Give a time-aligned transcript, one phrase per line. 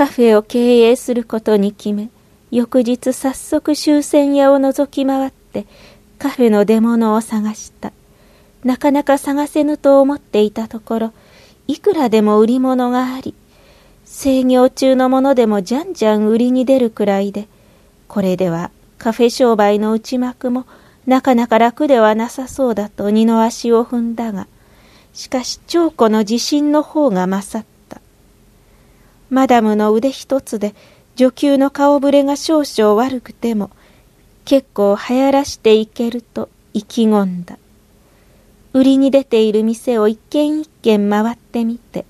[0.00, 2.08] カフェを経営することに決め、
[2.50, 5.66] 翌日早速終戦屋を覗き回って
[6.18, 7.92] カフェの出物を探した。
[8.64, 11.12] なかなか探せぬと思っていたところ、
[11.66, 13.34] いくらでも売り物があり、
[14.06, 17.46] 制業中のものでもじゃんじゃん売りに出るくらいで、
[18.08, 20.64] これではカフェ商売の内幕も
[21.04, 24.46] なかなか楽ではなさそうだと二の足を踏んだが、
[25.12, 27.66] しかし長子の自信の方が勝っ。
[29.30, 30.74] マダムの腕一つで
[31.16, 33.70] 女給の顔ぶれが少々悪くても、
[34.44, 37.58] 結構流行らしていけると意気込んだ。
[38.72, 42.04] 売りに出ている店を一軒一軒回ってみて、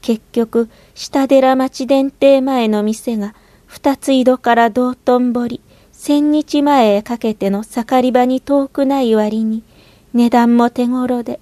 [0.00, 3.34] 結局、下寺町電停前の店が
[3.66, 5.60] 二つ井戸から道頓堀、
[5.92, 9.62] 千日前へかけての盛り場に遠くない割に、
[10.14, 11.38] 値段も手頃で、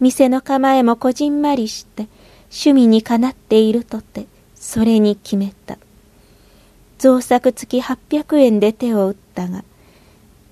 [0.00, 2.06] 店の構えもこじんまりして、
[2.44, 4.26] 趣味にかなっているとて、
[4.64, 5.76] それに決めた。
[6.98, 9.62] 造作付き800円で手を打ったが、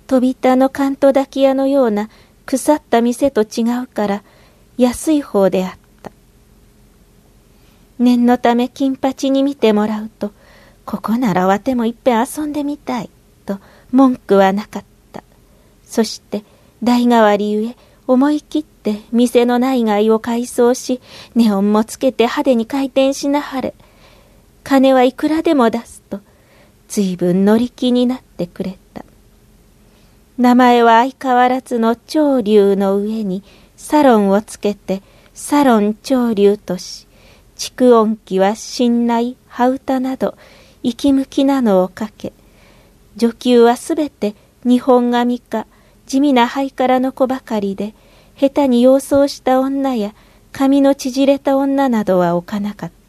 [0.06, 2.10] 飛び田の関東抱き屋のような
[2.44, 4.22] 腐った店と違うから
[4.76, 6.12] 安い方であった。
[7.98, 10.30] 念のため金八に見てもらうと、
[10.84, 13.08] ここならわてもいっぺん遊んでみたい。
[13.46, 13.58] と
[13.92, 15.24] 文句はなかった。
[15.86, 16.44] そして
[16.82, 17.76] 代替わりゆえ
[18.06, 21.00] 思い切って店の内外を改装し、
[21.34, 23.72] ネオンもつけて派手に回転しなはれ。
[24.64, 26.20] 金はいくらでも出すと、
[26.88, 29.04] 随分乗り気になってくれた。
[30.38, 33.42] 名前は相変わらずの長竜の上に
[33.76, 35.02] サロンをつけて、
[35.34, 37.06] サロン長竜とし、
[37.56, 40.34] 蓄音機は信内、羽歌など、
[40.82, 42.32] 息向きなのをかけ、
[43.16, 45.66] 女給はすべて日本髪か
[46.06, 47.94] 地味なハイカラの子ばかりで、
[48.36, 50.14] 下手に様相した女や
[50.50, 53.01] 髪の縮れた女などは置かなかった。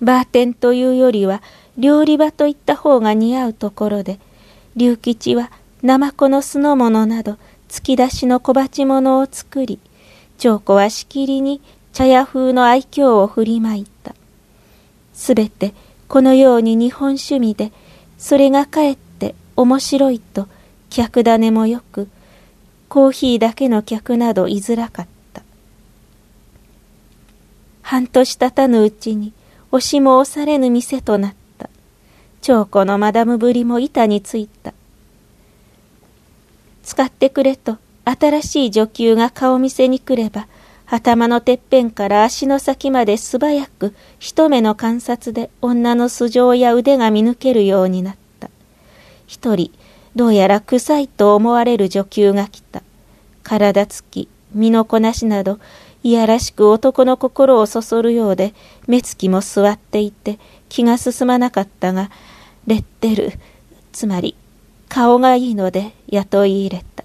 [0.00, 1.42] バーテンというよりは
[1.78, 4.18] 料理場といった方が似合うところで、
[4.76, 5.50] 龍吉は
[5.82, 7.36] ナマコの酢の物など
[7.68, 9.78] 突き出しの小鉢物を作り、
[10.38, 11.60] 長子はしきりに
[11.92, 14.14] 茶屋風の愛嬌を振りまいた。
[15.12, 15.74] すべて
[16.08, 17.72] このように日本趣味で
[18.18, 20.48] それがかえって面白いと
[20.90, 22.08] 客種もよく、
[22.88, 25.42] コーヒーだけの客など居づらかった。
[27.82, 29.32] 半年経たぬうちに
[29.74, 31.68] 押しも押されぬ店となった。
[32.42, 34.72] 長子のマダムぶりも板についた。
[36.84, 40.46] 使ってくれと新しい女給が顔見せに来れば、
[40.86, 48.50] 頭のてっぺんから足の先まで素早く一目の観察で女の素性や腕が見抜けるようになった。
[49.26, 49.72] 一人、
[50.14, 52.84] どうやら臭いと思われる女給が来た。
[53.42, 55.58] 体つき、身のこなしなど、
[56.04, 58.52] いやらしく男の心をそそるようで、
[58.86, 60.38] 目つきも座っていて、
[60.68, 62.10] 気が進まなかったが、
[62.66, 63.32] レッテル、
[63.90, 64.36] つまり、
[64.90, 67.04] 顔がいいので雇い入れた。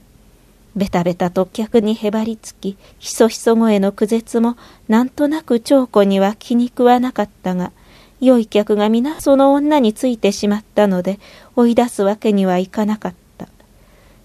[0.75, 4.57] ベタベタと客にへばりつき、ひそひそ声の苦絶も、
[4.89, 7.71] なんとなく長子には気に食わなかったが、
[8.19, 11.19] 良い客が皆その女についてしまったので、
[11.55, 13.47] 追い出すわけにはいかなかった。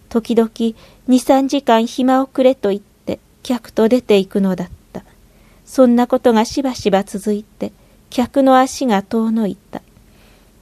[0.09, 0.51] 時々、
[1.07, 2.94] 二三時間暇をくれと言って、
[3.44, 5.05] 客と出て行くのだった。
[5.65, 7.72] そんなことがしばしば続いて、
[8.10, 9.82] 客の足が遠のいた。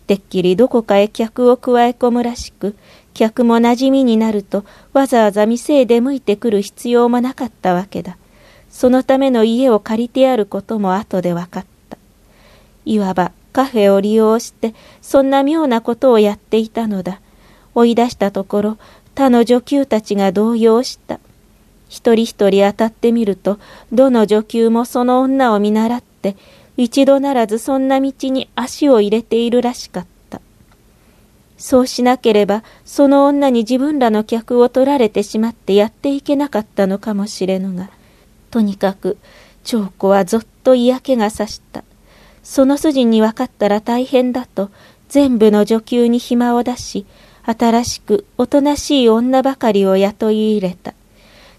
[0.06, 2.74] てっきりどこかへ客を加え込むらしく、
[3.14, 8.16] 客も馴染みになるとわざわざ店へ出向いてくる必要もなかったわけだ。
[8.68, 11.98] そのための家を借りてやることも後で分かった。
[12.84, 17.20] いわばカフェを利用してそんな妙なことをやっていたのだ。
[17.74, 18.78] 追い出したところ
[19.14, 21.20] 他の女給たちが動揺した。
[21.92, 23.58] 一人一人当たってみると
[23.92, 26.36] どの女給もその女を見習って
[26.78, 30.40] 一度ならずそんな道に足を入れているらしかった。
[31.58, 37.90] そうしなければ、その女に自分らの客を取られてしまってやっていけなかったのかもしれぬが、
[38.50, 39.18] とにかく、
[39.62, 41.84] 長子はぞっと嫌気がさした。
[42.42, 44.70] その筋に分かったら大変だと、
[45.08, 47.06] 全部の女給に暇を出し、
[47.44, 50.94] 新しくおとなしい女ばかりを雇い入れた。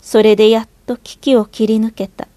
[0.03, 2.27] それでやっと危機を切り抜けた。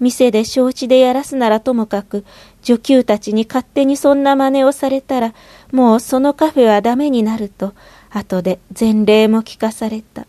[0.00, 2.24] 店で承知でやらすならともかく、
[2.62, 5.34] 女給たちに勝手にそんな真似をされたら、
[5.72, 7.74] もうそのカフェはダメになると、
[8.10, 10.26] 後で前例も聞かされた。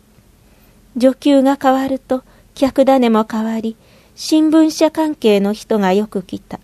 [0.96, 2.22] 女給が変わると、
[2.54, 3.76] 客種も変わり、
[4.14, 6.60] 新聞社関係の人がよく来た。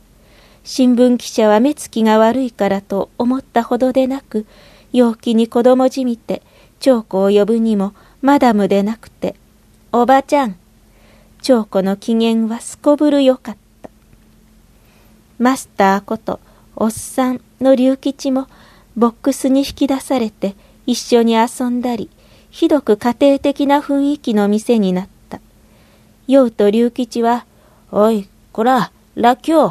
[0.62, 4.46] 新聞記者は目つきが悪いからと思ったほどでなく、
[4.92, 6.42] 陽気に子供じみて、
[6.78, 9.34] 長子を呼ぶにも、マダムでなくて、
[10.00, 10.54] おばちゃん。
[11.42, 13.90] 長子の機嫌はすこぶるよかった。
[15.40, 16.38] マスターこと
[16.76, 18.46] おっさんの龍吉も
[18.96, 20.54] ボックスに引き出されて
[20.86, 22.10] 一緒に遊んだり
[22.48, 25.40] ひどく家庭的な雰囲気の店になった。
[26.28, 27.44] うと龍吉は、
[27.90, 29.66] おい、こら、らっきょ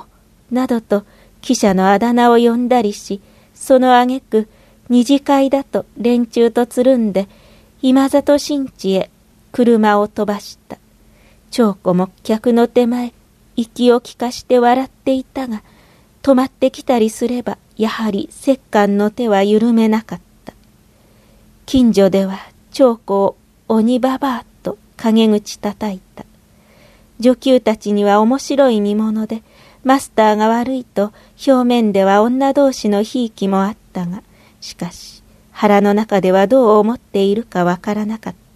[0.51, 1.05] う、などと
[1.39, 3.21] 記者のあだ名を呼んだりし、
[3.53, 4.49] その挙句、
[4.89, 7.29] 二次会だと連中とつるんで、
[7.81, 9.09] 今里新地へ
[9.57, 10.77] 車を飛ばした。
[11.49, 13.11] 長子も客の手前、
[13.55, 15.63] 息を利かして笑っていたが、
[16.21, 20.53] 止まってきたりすれば、やはり折檻の手は緩めなかった。
[21.65, 22.37] 近所では
[22.71, 23.35] 長子を
[23.67, 26.23] 鬼ババアと陰口叩いた。
[27.19, 29.41] 女給たちには面白い見物で、
[29.83, 31.11] マスターが悪いと
[31.47, 34.21] 表面では女同士のひいきもあったが、
[34.61, 38.46] しかし腹の中ではどう思っているかわからなかった。